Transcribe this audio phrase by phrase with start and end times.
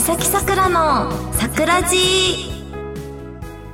[0.00, 2.00] 三崎さくらの桜寺。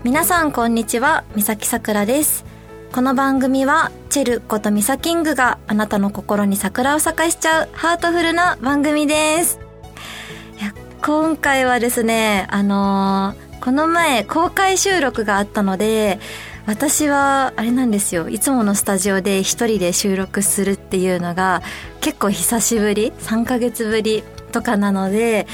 [0.03, 2.45] 皆さんこんにちは三崎さくらです。
[2.93, 9.61] この番組はチェルことミサキングがあなたの心に桜を咲かしちゃうハートフルな番組です。
[10.59, 16.19] いや今回はですねあのー、この前公開収録があったので
[16.67, 18.29] 私はあれなんですよ。
[18.29, 21.63] いつものスタジオで一人で収録するっていうのが
[22.01, 25.47] 結構久しぶり3ヶ月ぶりとかなので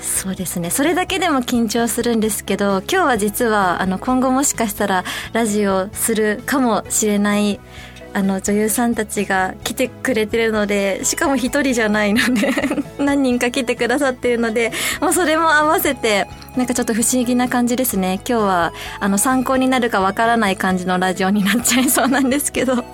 [0.00, 0.70] そうですね。
[0.70, 7.60] それだけでも緊張するんですけど今日は実はあの今後もしかしたらラジオするかもしれない
[8.12, 12.50] あの女優さんたちが来てくれてるのでしかも一人じゃないので
[12.98, 16.26] 何人か来てくださってるのでもうそれも合わせて
[16.56, 18.20] なんかちょっと不思議な感じですね。
[18.28, 22.84] 今日はあの参考になるかわからない感じのラジオになっちゃいそうなんですけど。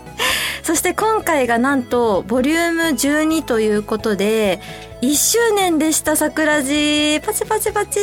[0.63, 4.61] そして今回がなんとボリューム12ということで
[5.03, 7.21] 1周年でした桜地。
[7.21, 8.01] パチパチパチ。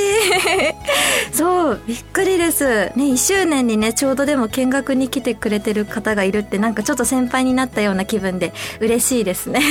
[1.33, 2.65] そうびっくりです。
[2.65, 9.61] ね1周年にねちょうどでも見学に来てくれてる方がいるってなんかちょっと先輩になったような気分で嬉しいですね。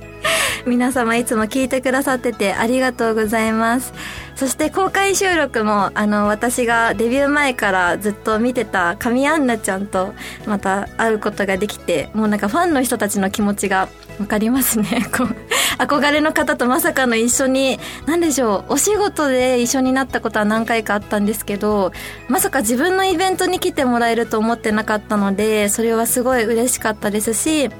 [0.66, 3.94] 皆様いつも聞いてくださっててありがとうございます。
[4.38, 10.14] そして公開収録もあの私がデビュー前からずっと見てた神アンナちゃんと
[10.46, 15.06] また会うことができてもうなんかファンの人たちの気持ちが分かりますね。
[15.10, 21.92] こう憧れの方とまさかの一緒に何でしょうお仕事で一緒になったことは何回かあったんですけど
[22.28, 27.70] まさか自分のイベントに来てもらえると思ってなかったのでそれはすごい嬉しかったですし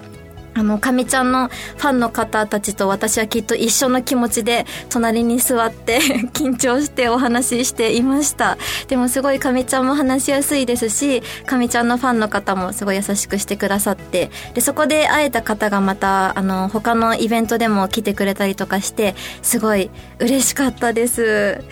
[0.54, 5.98] あの、かみちゃんのファンの方たちと私はきっと一緒の気持ちで隣に座って
[6.32, 8.58] 緊張してお話ししていました。
[8.88, 21.62] でもすごいかみちゃんも話しやすいですし、かみちゃんのファンの方もすごい優しくしてくださって、で、そこで会えた方がまた、あの、他のイベントでも来てくれたりとかして、すごい嬉しかったです。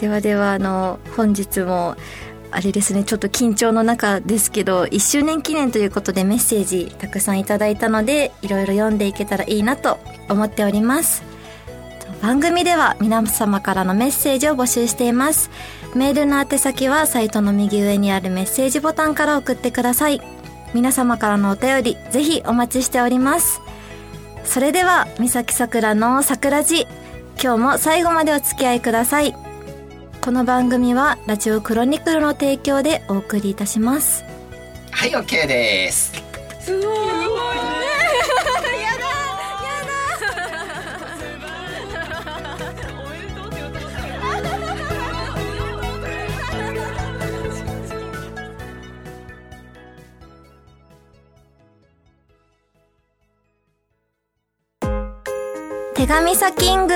[0.00, 1.96] ではでは、あの、本日も、
[2.52, 9.98] あれですねちょっと緊張の中ですけど1周年記念ということでメッセージたくさんいただいたのでいろいろ読んでいけたらいいなと
[10.28, 11.22] 思っております。
[12.20, 15.50] 番組では皆様からのメッセージを募集しています。
[15.96, 20.20] メールの宛先はサイトの右上にあるメッセージボタンから送ってください。
[20.72, 23.60] 皆様からのお便りぜひお待ちしております。
[24.44, 26.86] それでは三崎さくらの桜地
[27.42, 29.51] 今日も最後までお付き合いください。
[30.24, 34.24] この番組はラジオクロニクルの提供でお送りいたします。
[34.92, 36.12] はい OK です。
[36.60, 36.92] すごい。
[55.96, 56.94] 手紙サキング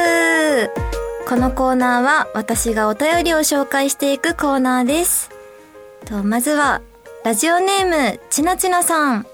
[1.28, 5.30] このコーナーは私がお便りを紹介していくコーナーです。
[6.04, 6.82] とまずは、
[7.24, 9.26] ラジオネーム、ちなちなさん。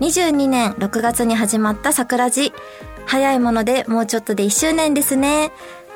[0.00, 2.54] 22年6月に始まった桜地。
[3.04, 5.52] 早いものでもうちょっとで1周年ですね。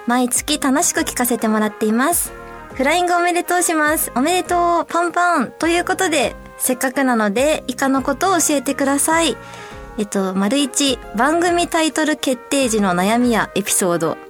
[0.06, 2.34] 毎月楽しく聞かせてもらっています。
[2.74, 4.12] フライングおめでとうします。
[4.14, 5.52] おめでとう、パンパン。
[5.52, 9.38] ということで、せっかくなので、以下のことを教えてください。
[9.96, 14.27] えっと、丸一、番組タイトル決定時の悩みやエピソード。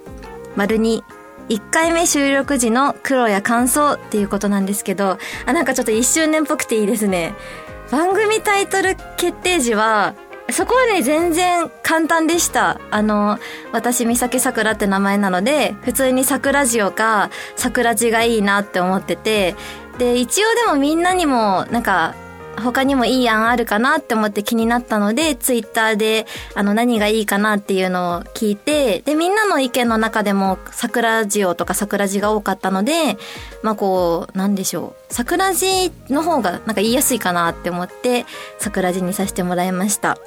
[0.56, 1.02] 丸2、
[1.48, 7.34] 1回目収録時の苦労や感想っていうことなんですけど、あ、なんかちょっと1周年っぽくていいですね。
[7.90, 10.14] 番組タイトル決定時は、
[10.50, 12.80] そこはね、全然簡単でした。
[12.90, 13.38] あの、
[13.72, 19.54] 私、三崎桜って名前なので、普通に桜ジオか桜地がいいなって思ってて、
[19.98, 22.14] で、一応でもみんなにも、なんか、
[22.60, 33.16] 他にもいい案あるかなって思って気になったので、ツイッターで、あの、何がいいかなっていうのを聞いて、で、みんなの意見の中でも、桜塩とか桜地が多かったので、
[33.62, 35.14] まあこう、なんでしょう。
[35.14, 38.26] 桜地の方がなんか言いやすいかなって思って、
[38.58, 40.18] 桜地にさせてもらいました。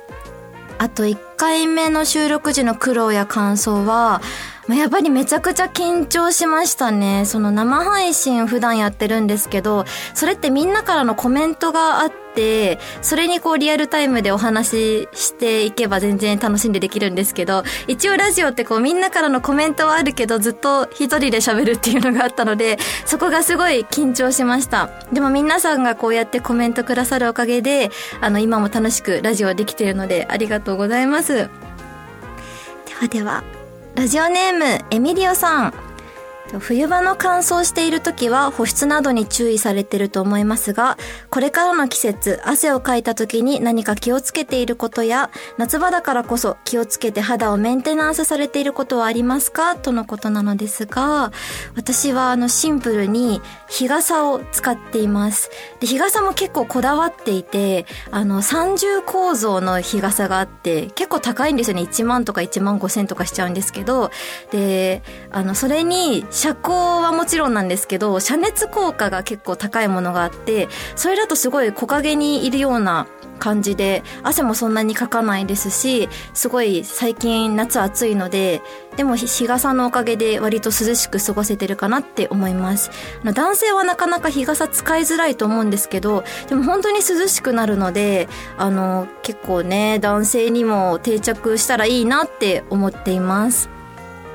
[0.78, 1.06] あと
[1.42, 4.22] 回目の収録時の苦労や感想は、
[4.70, 7.26] やっぱりめちゃくちゃ緊張しましたね。
[7.26, 24.90] その生配信普段やってるんですけど、それってみんなからのコメントがあって、それにこうリアルタイムでお話ししていけば全然楽しんでできるんですけど、一応ラジオってこうみんなからのコメントはあるけど、ずっと一人で喋るっていうのがあったので、そこがすごい緊張しました。
[25.12, 27.92] でも皆さんがこうやってコメントくださるおかげで、
[28.22, 31.31] あの今も楽しくラジオできているのでありがとうございます。
[31.36, 31.50] で
[33.00, 33.44] はでは。
[33.96, 35.91] ラジオネーム、エミリオさん。
[36.60, 40.98] 冬場の乾燥している時は保湿などに注意されていると思いますが、
[41.30, 49.76] これからの季節、汗をかいた時に何か気をつけていることや、夏場だからこそ気をつけて肌をメンテナンスされていることはありますか？
[49.76, 51.32] とのことなのですが、
[51.76, 55.50] 私はあのシンプルに日傘を使っています。
[55.80, 61.84] で、日傘も結構こだわっていて、あの三重構造の日傘があって、結構高いんですよね。
[61.84, 64.12] 1万とか1万5千とかしちゃうんですけど、
[64.52, 65.02] で、
[65.32, 73.06] あの、それに遮光はもちろんなんですけど、遮熱効果が結構高いものがあって、それだとすごい木陰にいるような
[73.38, 78.64] 感じで、汗もそんなにかかないですし、すごい最近夏暑いので、
[78.98, 82.90] でも日傘のおかげで割と涼しく過ごせてるかなって思います。
[83.24, 88.28] 男性はなかなか日傘使いづらいと思うんですけど、でも本当に涼しくなるので、
[88.58, 93.70] あの、結構ね、男性にも定着したらいいなって思っています。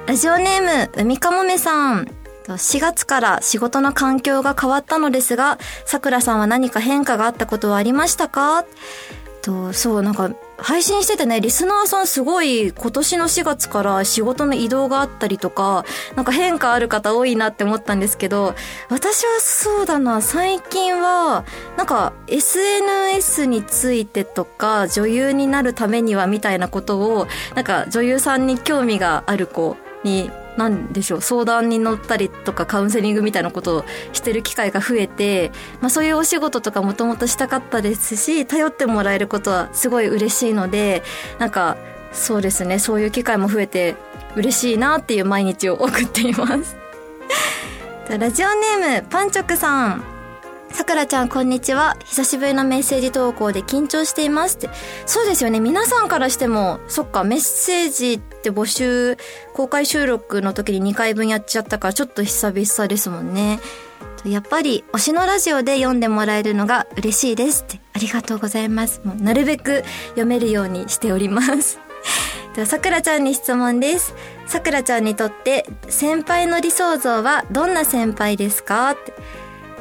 [0.06, 2.08] ラジオネーム、海かもめさん。
[2.46, 8.64] 4月から仕事の環境が変わったのですが、さくらさんは何か変化があったことはありましたか？
[9.42, 18.54] と、そう、なんか、配信しててね、リスナーさんすごい今年の4月から仕事の移動があったりとか、なんか変化ある方多いなって思ったんですけど、
[18.88, 21.44] 私はそうだな、最近は、
[21.76, 27.26] なんか SNS についてとか、女優になるためにはみたいなことを、
[27.56, 41.02] なんか女優さんに興味がある子になんでしょう相談に乗ったりとかカウンセリングみたいなことをしてる機会が増えて、まあ、そういうお仕事とかもともとしたかったですし頼ってもらえることはすごい嬉しいので
[41.38, 41.76] なんか
[42.12, 43.96] そうですねそういう機会も増えて
[44.34, 46.76] 嬉しいなっていう毎日を送っています
[48.08, 50.16] ラジオネームパンチョクさん
[50.76, 51.96] さくらちゃん、こんにちは。
[52.04, 54.68] 久しぶりのメッセージ投稿で緊張していますって。
[55.06, 55.58] そうですよね。
[55.58, 58.20] 皆さんからしても、そっか、メッセージっ
[58.50, 59.16] 募集、
[59.54, 63.60] 公開収録の時に2回分やっちゃったから、ちょっと久々ですもんね。
[64.24, 67.80] やっぱり、推しのラジオで読んでもらえるのが嬉しいですって。
[67.92, 69.00] ありがとうございます。
[69.04, 71.78] もうなるべく読めるようにしております。
[72.54, 74.14] では、さくらちゃんに質問です。
[74.46, 78.90] さくらちゃんにとって、先輩の理想像はどんな先輩ですか？
[78.90, 79.12] って。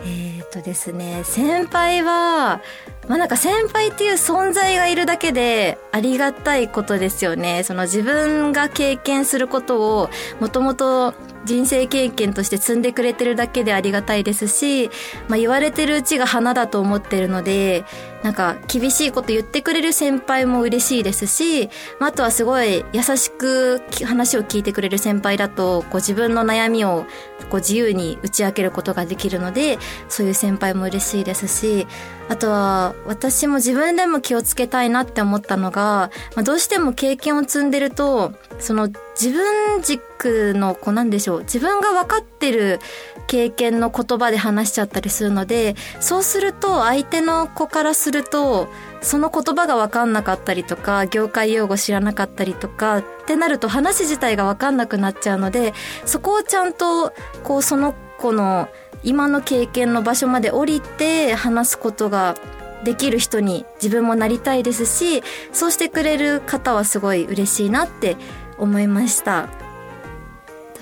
[0.06, 2.62] えっ、とですね、先輩は、
[3.07, 7.63] まあなんか先輩っていう存在がいるだけでありがたいことですよね。
[7.63, 10.10] その自分が経験することを
[10.40, 11.13] もともと
[11.45, 14.89] 人生経験として積んでくれてるだけでありがたいですし、
[15.27, 17.86] まあ言われてるうちが花だと思ってるので、
[18.24, 21.69] なんか厳しいこと言ってくれる先輩も嬉しいですし、
[22.00, 27.06] まあ、あとはすごい優しく話を聞いてくれる先輩だと、こう自分の悩みを
[27.51, 29.77] こう自由に打ち明けることができるので、
[30.09, 31.88] そういう先輩も嬉しいですし、
[32.27, 41.40] あとは私も自分でも気をつけたいなって思ったのが、まあ、どうしても経験を積んでると、その自分軸のこうなんでしょう。
[41.42, 42.80] 自分が分かってる
[43.28, 48.68] 経験の言葉で話しちゃったりするのでそうすると相手の子からすると
[49.02, 55.74] その言葉が分かんなかったりとか業界用語知らなかったりとかってなると話自体が分かんなくなっちゃうので
[56.06, 57.13] そこをちゃんと
[57.44, 58.69] こうその子の
[59.04, 62.36] 今の経験の場所まで降りて話すことが
[62.84, 68.16] できる人に自分もなりたいですしそうしてくれる方はすごい嬉しいなって
[68.57, 69.48] 思いました。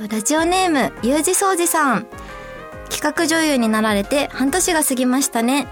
[0.10, 2.08] ラジオネームゆうじそうじさん。
[2.90, 5.68] 企画女優になられて半年が過ぎましたね。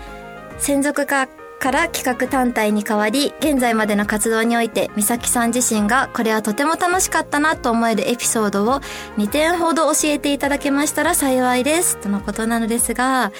[0.57, 1.27] 専属化
[1.61, 8.81] から企画単体に変わり現在までの活動において美咲さん自身がこれはとても楽しかったなと思えるエピソードを
[9.17, 11.97] 2点ほど教えていただけましたら幸いです。
[11.97, 13.31] とのことなのですが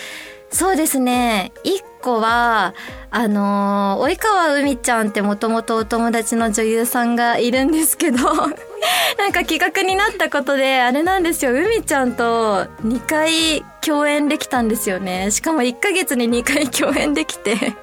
[0.51, 1.53] そうですね。
[1.63, 2.73] 一個は、
[3.09, 8.17] あのー、及川海ちゃんってもともとお友達の女優さんがいるんですけど
[9.17, 15.31] なんか企画になったことで、あれなんですよ、海ちゃんと2回共演できたんですよね。
[15.31, 17.73] しかも1ヶ月に2回共演できて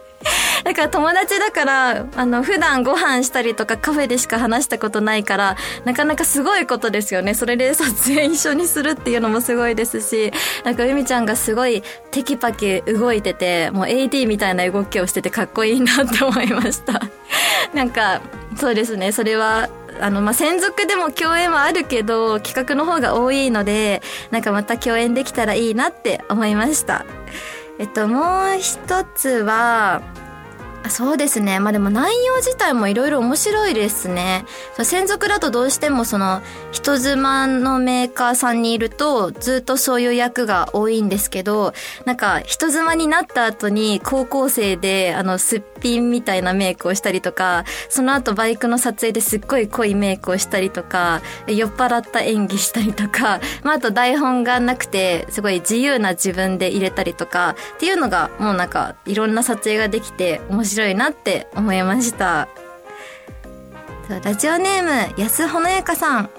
[0.64, 7.34] だから友達だから、あの、普段ご飯したりとかカフェでしか話したことないから、なかなかすごいことですよね。
[7.34, 10.32] それで撮影一緒にするっていうのもすごいですし、
[10.64, 17.00] なんかゆみちゃんがすごいテキパキ動いてて、もう AD みたいな動きをしててかっこいいなって思いました。
[17.74, 18.20] なんか、
[18.56, 19.68] そうですね、それは、
[20.00, 27.04] あの、まあ、専属でも共演はあるけど、企画の方が多いので、なんかまた共演できたらいいなって思いました。
[27.78, 30.02] えっと、もう一つは、
[30.90, 31.60] そうですね。
[31.60, 34.44] まあでも内容自体もいろいろ面白いですね。
[34.82, 36.42] 専属だとどうしてもその
[36.72, 41.72] 人妻のメーカーさんにいるとずっとそういう役が多いんですけど、
[42.04, 62.48] なんか人妻になった後に高校生であのすっぴんみたいなメイクをしたりとか、その後バイクの撮影ですっごい濃いメイクをしたりとか、酔っ払った演技したりとか、 まああと台本がなくてすごい自由な自分で入れたりとかっていうのがもうなんかいろんな撮影ができて面白い白いなって思いました。
[64.22, 66.30] ラジオネーム安ほのやかさん。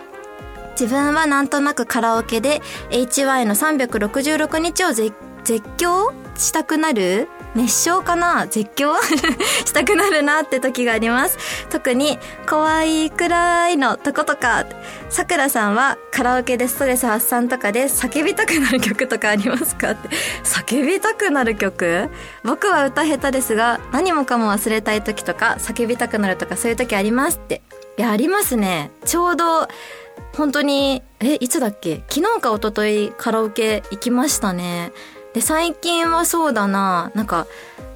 [0.72, 7.28] 自分はなんとなくカラオケで HY の366日を絶叫したくなる？
[7.56, 8.48] 熱唱かな？
[8.48, 8.94] 絶叫？
[9.66, 11.38] したくなるなって時があります。
[11.70, 14.66] 特に、怖いくらいのとことか、
[15.10, 20.10] さくらさんはカラオケでストレス発散とかで叫びたくなる曲とかありますかって。
[20.44, 22.10] 叫びたくなる曲？
[22.44, 27.62] 僕は歌下手ですが、何もかも忘れたい時とか、叫びたくなるとかそういう時ありますって。
[27.98, 28.92] いや、ありますね。
[29.06, 29.68] ちょうど、
[30.38, 32.04] 本当に、え、いつだっけ？
[32.10, 34.92] 昨日か一昨日カラオケ行きましたね。
[35.34, 37.48] で、最近はそうだな、なんか、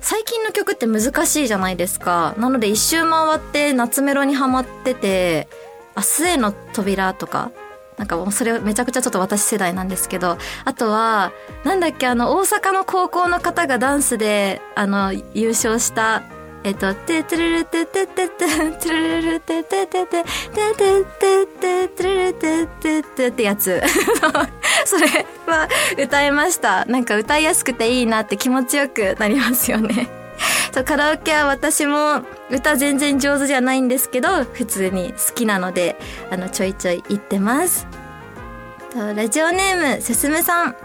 [0.02, 2.36] 最近の曲って難しいじゃないですか。
[2.38, 5.48] なので一周回って夏メロにハマってて、
[5.96, 7.52] 明日への扉とか、
[7.98, 11.32] なんかもうそれめちゃくちゃちょっと私世代なんですけど、あとは、
[11.64, 16.24] なんだっけ、あの、大阪の高校の方がダンスで、あの、優勝した
[16.66, 20.28] えっと、ててるるてててて、てるるるてててて、て
[20.74, 23.82] ててて、てるるてててってやつ。
[24.86, 25.68] それは
[25.98, 26.86] 歌いました。
[26.86, 30.08] なんか歌いやすくていいなって気持ちよくなりますよね。
[30.72, 35.98] そうカラオケは私も歌全然上手じゃないんですけど、普通に好きなので、
[36.32, 37.86] あの、ちょいちょい言ってます。
[38.96, 40.76] ラジオネーム、すすむさん。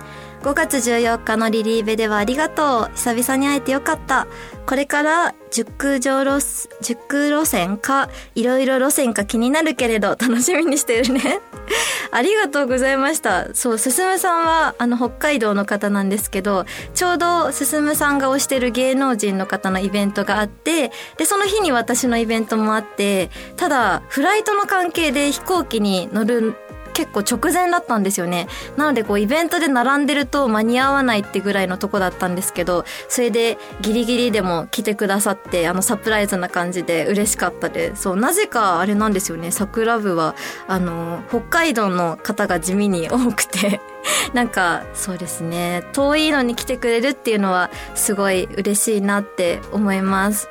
[0.43, 2.91] 5月14日のリリーベではありがとう。
[2.95, 4.29] 久々に会えてよかった。
[4.67, 6.47] これから熟女路、
[6.81, 11.41] 熟路線か、いろいろ路線か気になるけれど、楽しみにしてるね。
[12.13, 13.55] ありがとうございました。
[13.55, 26.55] そう、すすむさんは、あの、北海道の方なんですけど、ちょうど、すすむさんが推してる芸能人の方のイベントがあって、で、その日に私のイベントもあって、ただ、フライトの関係で飛行機に乗る
[26.93, 28.49] 結構直前だったんですよね。
[28.77, 38.03] なのでこうイベントで並んでると間に合わないってぐらいのとこだったんですけど、それでギリギリでも来てくださって、あのサプライズな感じで嬉しかったです。
[38.03, 40.35] そう、なぜかあれなんですよね、桜部は、
[40.67, 43.81] あの、北海道の方が地味に多くて
[44.33, 50.49] なんかそうですね、遠いのに来てくれるっていうのはすごい嬉しいなって思います。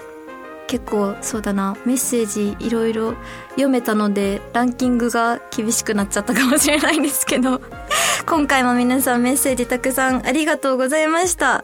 [0.67, 1.75] 結構そうだな。
[1.85, 3.15] メッセージいろいろ
[3.51, 7.61] 読めたのでランキングが厳しくなっちゃったかもしれないんですけど。
[8.27, 11.63] 今回も皆さんメッセージたくさんありがとうございました。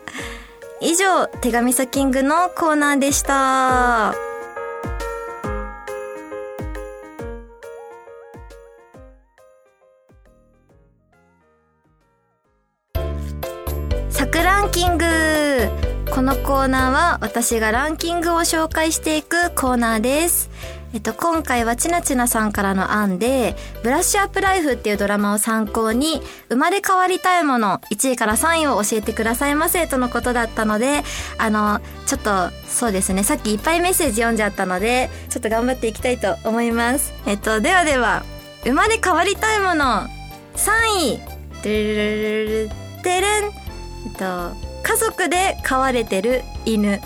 [0.81, 4.15] 以上手紙サキングのコーナーでした。
[14.09, 15.92] サクランキング。
[16.13, 20.51] このコーナーは私がランキングを紹介していくコーナーです。
[20.93, 31.01] えっと、今回はちなちなさんからの案で、ブラッシュアップライフっていうドラマを参考に、生まれ変わりたいもの、1位から3位を教えてくださいませとのことだったので、
[31.39, 37.11] あの、ちょっと、そうですね、さっきいっぱいメッセージ読んじゃったので、ちょっと頑張っていきたいと思います。
[37.25, 38.23] えっと、ではでは、
[38.65, 40.07] 生まれ変わりたいもの、
[40.57, 40.69] 3
[41.15, 43.49] 位、てるるるるてるん、え
[44.09, 47.01] っと、家族で飼われてる犬。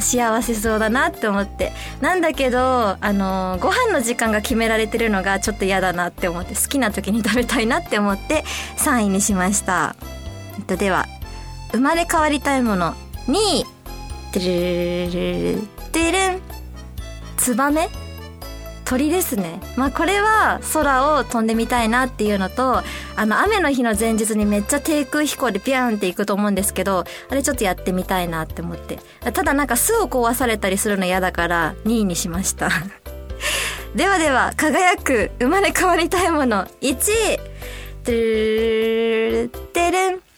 [0.00, 1.72] 幸せそうだなって思って。
[2.00, 8.44] なんだけどあのご飯の時間が決められてるのがちょっと嫌だなって思って好きな時に食べたいなって思って
[8.76, 9.96] 3位にしました、
[10.56, 11.06] えっと、では
[11.72, 12.94] 生まれ変わりたいもの。
[13.26, 13.64] 2位。
[14.32, 16.42] てるるるてるん
[17.36, 18.01] ツバメ。
[18.92, 19.58] 鳥ですね。
[19.74, 22.82] まあこれは空を飛んでみたいなっていうのと、
[23.16, 28.98] あの雨の日の前日にめっちゃ低空飛行でピャンって行くと思うんですけど、あれちょっとやってみたいなって思って。
[29.32, 32.68] ただなんか巣を壊されたりするの嫌だから2位にしました。
[33.96, 37.40] ではでは、輝く生まれ変わりたいもの1位。
[38.04, 40.31] てるてるん。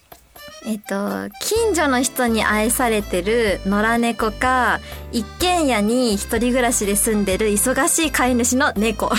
[0.67, 4.81] えっと、近所の人に愛されてる野良猫か、
[5.13, 9.13] 一軒家に一人暮らしで住んでる忙しい飼い主の猫。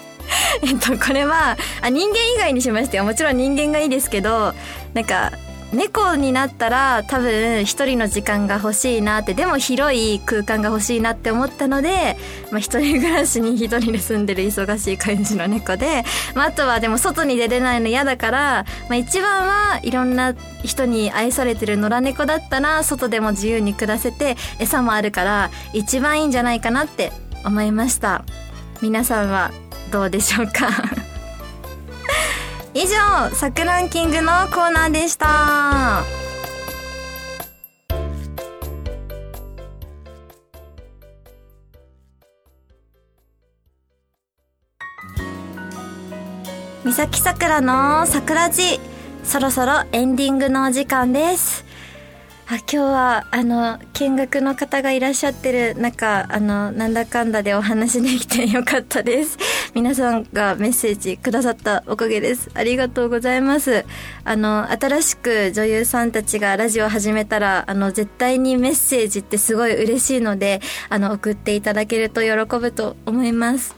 [0.62, 3.04] えっと、これはあ、人間以外にしましては。
[3.04, 4.54] もちろん人間がいいですけど、
[4.94, 5.32] なんか、
[5.72, 12.16] 猫になったら多分一人の時間が欲しいなってでも広い空間が欲しいなって思ったので、
[12.50, 20.34] まあ、一人暮らしに一人で住んでる忙しい感じの猫で、まあ、あとはでも外に出れないの嫌だから、まあ、一番はいろんな
[20.64, 27.12] 人に愛されてる野良猫だったら外でも自由に暮らせて餌もあるから一番いいんじゃないかなって
[27.44, 28.24] 思いました。
[28.80, 29.50] 皆さんは
[29.92, 30.68] どうでしょうか？
[32.80, 36.04] 以上、サクランキングのコーナーでした。
[46.84, 48.78] 三崎さくらの桜地
[49.24, 51.64] そろそろエンディングのお時間です
[52.46, 59.36] あ今日はあの見学の方がいらっしゃってる中あのなんだかんだでお話できてよかったです
[59.74, 62.50] 皆さんがメッセージくださったおかげです。
[62.54, 63.84] ありがとうございます。
[64.24, 73.76] あの新しく女優さんたちがラジオ始めたらあの絶対にメッセージってすごい嬉しいのであの送っていただけると喜ぶと思います。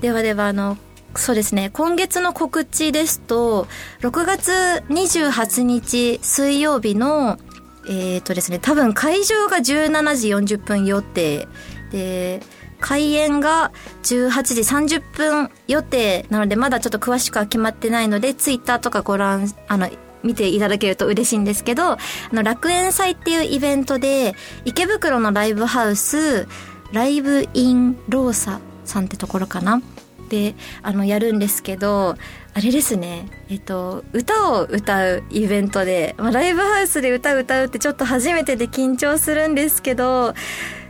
[0.00, 0.76] ではではあの
[1.14, 1.70] そうですね。
[1.72, 3.68] 今月の告知ですと、
[4.00, 4.50] 6月
[4.88, 7.38] 28日水曜日の
[7.86, 11.48] えっ、ー、とですね、多分会場が17時40分予定。
[11.90, 12.40] で、
[12.82, 13.72] 開演が
[14.02, 19.88] 18時30分予定なので、まだちょっと詳しくは決まってないので、ツイッターとかご覧、あの、
[20.22, 21.98] 見ていただけると嬉しいんですけど、あ
[22.32, 24.34] の、楽園祭っていうイベントで、
[24.64, 26.46] 池袋のライブハウス、
[26.92, 29.80] ライブインローサさんってところかな？
[30.28, 32.16] で、あの、やるんですけど、
[32.54, 40.34] あれですね、えっと、歌を歌うイベントで、まあ、ライブハウスで歌を歌うってちょっと初めてで緊張するんですけど、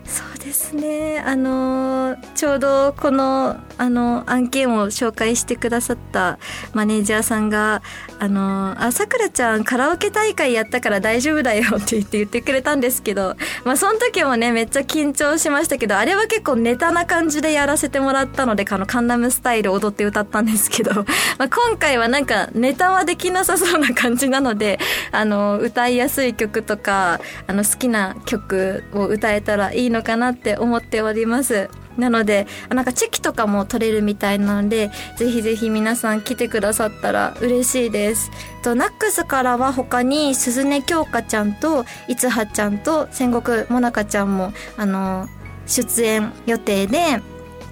[0.04, 1.22] そうですね。
[1.24, 6.38] あの、ちょうどこの、あの、案件を紹介してくださった
[6.74, 7.80] マネージャーさんが、
[8.18, 20.92] あの、あ、さくらちゃんカラオケ大会やったから大丈夫だよって言って言ってくれたんですけど、まあその時もね、めっちゃ緊張しましたけど、あれは結構ネタな感じでやらせてもらったので、あの、カンナムスタイル踊って歌ったんですけど、
[21.38, 24.80] まあ今回はなんかネタはできなさそうな感じなので、
[25.12, 31.70] あの、歌いやすい曲とか、あの、好きな曲を歌えたらいいのかなって思っております。
[31.96, 38.30] なので、なんかチェキとかも取れるみたいなので、ぜひぜひ皆さん来てくださったら嬉しいです。
[38.62, 45.28] と、ナックスからは他に、鈴音京香ちゃんと、いつはちゃんと、戦国もなかちゃんも、あの、
[45.66, 47.20] 出演予定で、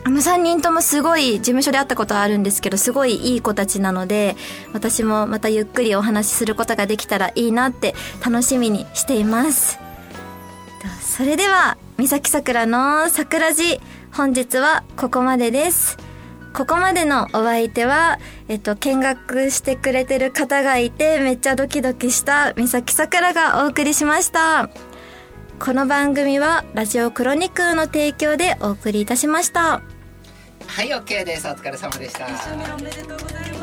[0.03, 4.35] あの3人ともすごい事務所で会ったことはあるんですけど、すごいいい子たちなので、
[4.73, 9.79] 私もまたゆっくりお話しすることができたらいいなって楽しみにしています。
[11.03, 13.79] それでは、三崎桜の桜地、
[14.11, 15.99] 本日はここまでです。
[16.55, 24.71] ここまでのお相手は、えっと、見学してくれてる方がいて、めっちゃドキドキした三崎桜がお送りしました。
[25.59, 29.83] この番組は、ラジオクロニクルの提供でお送りいたしました。
[30.69, 31.47] はい、OK です。
[31.49, 32.27] お疲れ様でした。
[32.27, 33.60] 一緒におめでとうございます。